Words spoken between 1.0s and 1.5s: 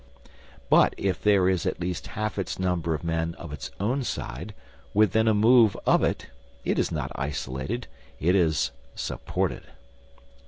there